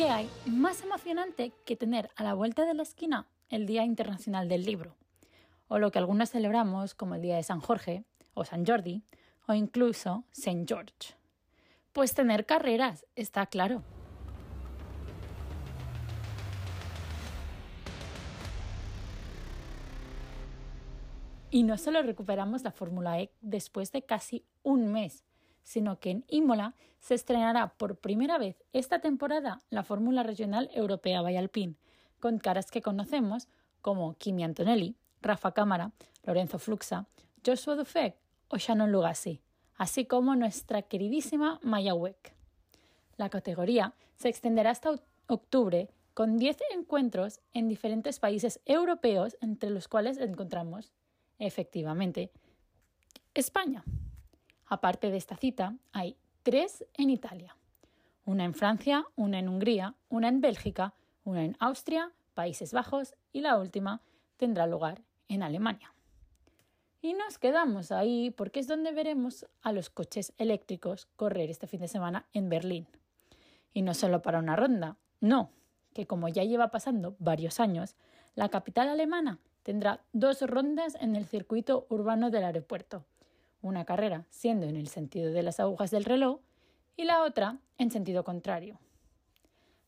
[0.00, 4.48] ¿Qué hay más emocionante que tener a la vuelta de la esquina el Día Internacional
[4.48, 4.96] del Libro?
[5.68, 9.04] O lo que algunos celebramos como el Día de San Jorge, o San Jordi,
[9.46, 11.18] o incluso Saint George.
[11.92, 13.82] Pues tener carreras, está claro.
[21.50, 25.26] Y no solo recuperamos la Fórmula E después de casi un mes,
[25.62, 31.22] sino que en Imola se estrenará por primera vez esta temporada la Fórmula Regional Europea
[31.22, 31.76] Vallalpín,
[32.18, 33.48] con caras que conocemos
[33.80, 35.92] como Kimi Antonelli, Rafa Cámara,
[36.24, 37.06] Lorenzo Fluxa,
[37.44, 38.16] Joshua Dufek
[38.48, 39.40] o Shannon Lugassi,
[39.76, 42.34] así como nuestra queridísima Maya Weck.
[43.16, 49.88] La categoría se extenderá hasta octubre con 10 encuentros en diferentes países europeos, entre los
[49.88, 50.92] cuales encontramos,
[51.38, 52.30] efectivamente,
[53.32, 53.84] España.
[54.70, 57.56] Aparte de esta cita, hay tres en Italia,
[58.24, 63.40] una en Francia, una en Hungría, una en Bélgica, una en Austria, Países Bajos y
[63.40, 64.00] la última
[64.36, 65.92] tendrá lugar en Alemania.
[67.02, 71.80] Y nos quedamos ahí porque es donde veremos a los coches eléctricos correr este fin
[71.80, 72.86] de semana en Berlín.
[73.74, 75.50] Y no solo para una ronda, no,
[75.94, 77.96] que como ya lleva pasando varios años,
[78.36, 83.04] la capital alemana tendrá dos rondas en el circuito urbano del aeropuerto,
[83.62, 86.40] una carrera siendo en el sentido de las agujas del reloj
[86.96, 88.78] y la otra en sentido contrario.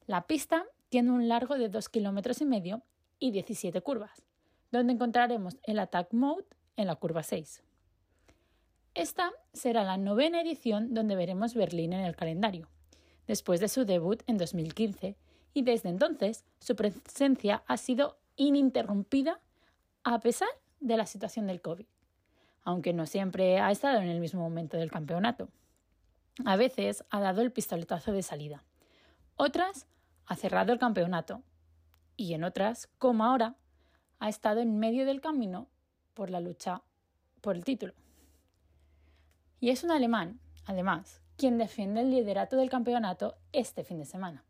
[0.07, 2.83] La pista tiene un largo de 2 kilómetros y medio
[3.19, 4.25] y 17 curvas,
[4.71, 6.45] donde encontraremos el Attack Mode
[6.77, 7.63] en la curva 6.
[8.95, 12.69] Esta será la novena edición donde veremos Berlín en el calendario,
[13.27, 15.17] después de su debut en 2015,
[15.55, 19.41] y desde entonces su presencia ha sido ininterrumpida
[20.05, 20.49] a pesar
[20.81, 21.87] de la situación del COVID
[22.65, 25.49] aunque no siempre ha estado en el mismo momento del campeonato.
[26.45, 28.65] A veces ha dado el pistoletazo de salida.
[29.37, 29.87] Otras
[30.27, 31.43] ha cerrado el campeonato.
[32.17, 33.57] Y en otras, como ahora,
[34.19, 35.69] ha estado en medio del camino
[36.15, 36.83] por la lucha
[37.41, 37.95] por el título.
[39.61, 44.45] Y es un alemán, además, quien defiende el liderato del campeonato este fin de semana,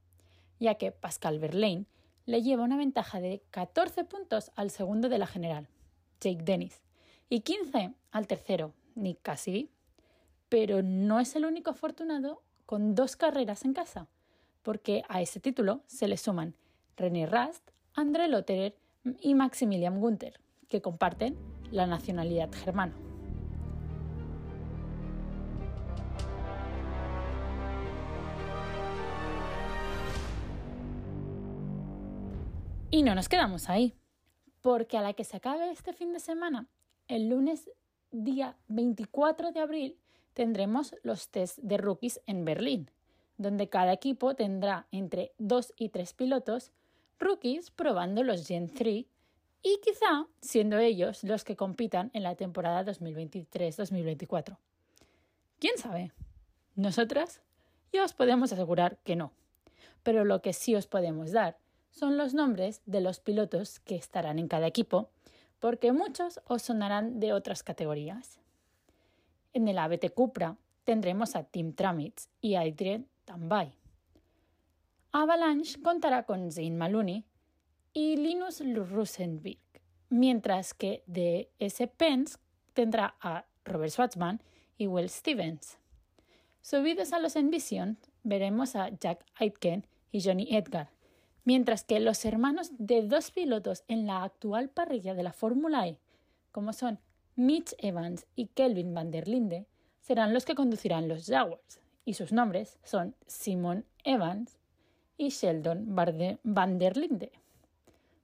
[0.58, 1.86] ya que Pascal Verlaine
[2.26, 5.68] le lleva una ventaja de 14 puntos al segundo de la general,
[6.20, 6.82] Jake Dennis,
[7.32, 9.70] y 15 al tercero, Nick Cassidy.
[10.50, 14.06] Pero no es el único afortunado con dos carreras en casa,
[14.60, 16.54] porque a ese título se le suman
[16.94, 18.76] René Rast, André Lotterer
[19.18, 21.38] y Maximilian Gunther, que comparten
[21.70, 22.94] la nacionalidad germana.
[32.90, 33.94] Y no nos quedamos ahí,
[34.60, 36.68] porque a la que se acabe este fin de semana
[37.12, 37.68] el lunes
[38.10, 39.98] día 24 de abril
[40.32, 42.90] tendremos los test de rookies en Berlín,
[43.36, 46.72] donde cada equipo tendrá entre 2 y 3 pilotos
[47.18, 49.04] rookies probando los Gen 3
[49.62, 54.56] y quizá siendo ellos los que compitan en la temporada 2023-2024.
[55.58, 56.12] ¿Quién sabe?
[56.76, 57.42] Nosotras
[57.92, 59.32] ya os podemos asegurar que no.
[60.02, 61.58] Pero lo que sí os podemos dar
[61.90, 65.10] son los nombres de los pilotos que estarán en cada equipo
[65.62, 68.40] porque muchos os sonarán de otras categorías.
[69.52, 73.72] En el ABT Cupra tendremos a Tim Tramitz y Adrien Tambay.
[75.12, 77.24] Avalanche contará con Zane Maloney
[77.92, 79.60] y Linus Rosenberg,
[80.08, 81.86] mientras que de S.
[81.86, 82.38] Pence
[82.72, 84.42] tendrá a Robert Schwarzman
[84.78, 85.78] y Will Stevens.
[86.60, 90.90] Subidos a los Envision, veremos a Jack Aitken y Johnny Edgar,
[91.44, 95.98] Mientras que los hermanos de dos pilotos en la actual parrilla de la Fórmula E,
[96.52, 97.00] como son
[97.34, 99.66] Mitch Evans y Kelvin van der Linde,
[100.00, 104.58] serán los que conducirán los Jaguars, y sus nombres son Simon Evans
[105.16, 105.96] y Sheldon
[106.42, 107.32] van der Linde.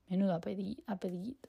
[0.09, 1.49] Menudo apellidito.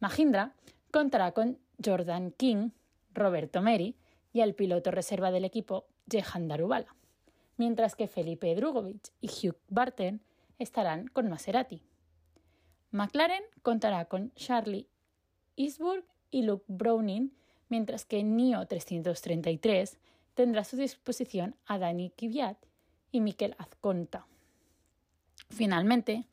[0.00, 0.54] Mahindra
[0.90, 2.70] contará con Jordan King,
[3.12, 3.94] Roberto Meri
[4.32, 6.94] y el piloto reserva del equipo Jehan Darubala,
[7.56, 10.20] mientras que Felipe Drugovic y Hugh Barton
[10.58, 11.82] estarán con Maserati.
[12.90, 14.88] McLaren contará con Charlie
[15.56, 17.32] Eastburg y Luke Browning,
[17.68, 19.98] mientras que NIO 333
[20.34, 22.58] tendrá a su disposición a Dani Kvyat
[23.12, 24.26] y Mikel Azconta.
[25.50, 26.26] Finalmente,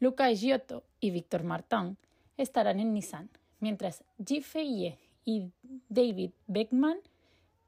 [0.00, 1.96] Luca Giotto y Víctor Martin
[2.36, 3.30] estarán en Nissan,
[3.60, 4.42] mientras G.
[4.42, 5.50] Feye y
[5.88, 6.98] David Beckman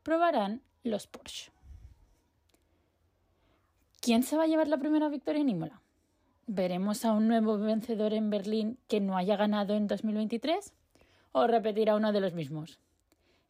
[0.02, 1.50] probarán los Porsche.
[4.00, 5.80] ¿Quién se va a llevar la primera victoria en Imola?
[6.52, 10.72] ¿Veremos a un nuevo vencedor en Berlín que no haya ganado en 2023?
[11.30, 12.80] ¿O repetirá uno de los mismos?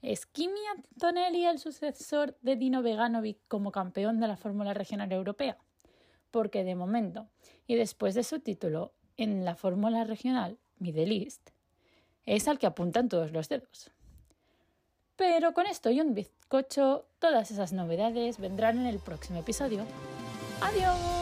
[0.02, 5.56] ¿Es Kimi Antonelli el sucesor de Dino Veganovic como campeón de la Fórmula Regional Europea?
[6.30, 7.28] porque de momento,
[7.66, 11.50] y después de su título en la fórmula regional Middle East,
[12.24, 13.90] es al que apuntan todos los dedos.
[15.16, 19.84] Pero con esto y un bizcocho, todas esas novedades vendrán en el próximo episodio.
[20.62, 21.19] ¡Adiós!